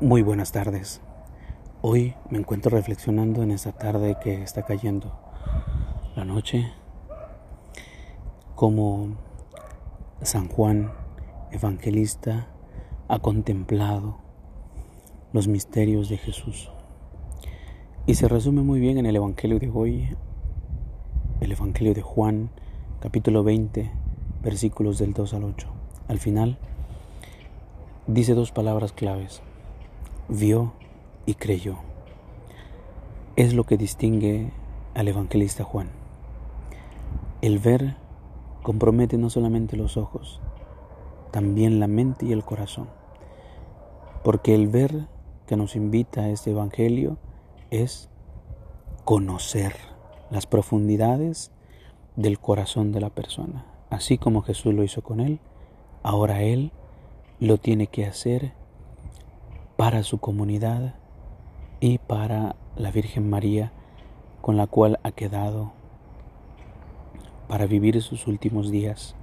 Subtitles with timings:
[0.00, 1.00] Muy buenas tardes.
[1.82, 5.18] Hoy me encuentro reflexionando en esta tarde que está cayendo
[6.14, 6.72] la noche,
[8.54, 9.16] como
[10.22, 10.92] San Juan,
[11.50, 12.48] evangelista,
[13.08, 14.18] ha contemplado
[15.32, 16.70] los misterios de Jesús.
[18.06, 20.16] Y se resume muy bien en el Evangelio de hoy,
[21.40, 22.50] el Evangelio de Juan,
[23.00, 23.90] capítulo 20,
[24.42, 25.68] versículos del 2 al 8.
[26.06, 26.58] Al final,
[28.06, 29.42] dice dos palabras claves,
[30.28, 30.72] vio
[31.26, 31.76] y creyó.
[33.36, 34.50] Es lo que distingue
[34.94, 35.90] al evangelista Juan.
[37.42, 37.96] El ver
[38.62, 40.40] compromete no solamente los ojos,
[41.30, 42.88] también la mente y el corazón.
[44.24, 45.06] Porque el ver
[45.46, 47.18] que nos invita a este Evangelio
[47.70, 48.08] es
[49.04, 49.74] conocer
[50.30, 51.52] las profundidades
[52.16, 53.66] del corazón de la persona.
[53.90, 55.38] Así como Jesús lo hizo con él,
[56.02, 56.72] ahora él
[57.38, 58.52] lo tiene que hacer
[59.76, 60.94] para su comunidad
[61.80, 63.72] y para la Virgen María
[64.40, 65.72] con la cual ha quedado
[67.48, 69.14] para vivir sus últimos días.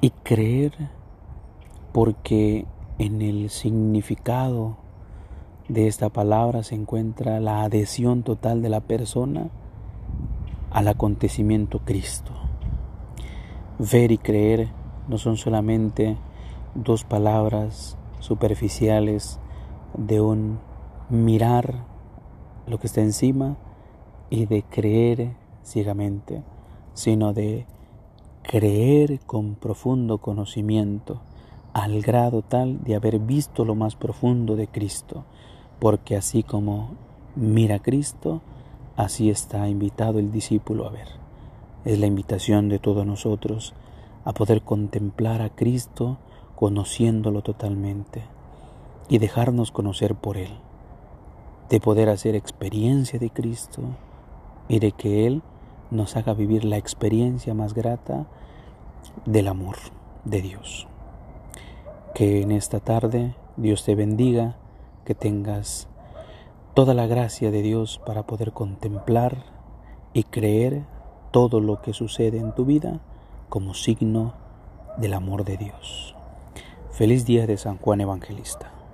[0.00, 0.72] Y creer
[1.92, 2.66] porque
[2.98, 4.76] en el significado
[5.68, 9.48] de esta palabra se encuentra la adhesión total de la persona
[10.70, 12.32] al acontecimiento Cristo.
[13.78, 14.77] Ver y creer
[15.08, 16.16] no son solamente
[16.74, 19.40] dos palabras superficiales
[19.96, 20.58] de un
[21.08, 21.84] mirar
[22.66, 23.56] lo que está encima
[24.30, 26.42] y de creer ciegamente,
[26.92, 27.66] sino de
[28.42, 31.20] creer con profundo conocimiento,
[31.72, 35.24] al grado tal de haber visto lo más profundo de Cristo,
[35.78, 36.90] porque así como
[37.36, 38.42] mira Cristo,
[38.96, 41.08] así está invitado el discípulo a ver.
[41.84, 43.74] Es la invitación de todos nosotros
[44.24, 46.18] a poder contemplar a Cristo
[46.54, 48.24] conociéndolo totalmente
[49.08, 50.50] y dejarnos conocer por Él,
[51.68, 53.82] de poder hacer experiencia de Cristo
[54.68, 55.42] y de que Él
[55.90, 58.26] nos haga vivir la experiencia más grata
[59.24, 59.76] del amor
[60.24, 60.86] de Dios.
[62.14, 64.56] Que en esta tarde Dios te bendiga,
[65.04, 65.88] que tengas
[66.74, 69.44] toda la gracia de Dios para poder contemplar
[70.12, 70.84] y creer
[71.30, 73.00] todo lo que sucede en tu vida
[73.48, 74.34] como signo
[74.98, 76.14] del amor de Dios.
[76.90, 78.77] Feliz día de San Juan Evangelista.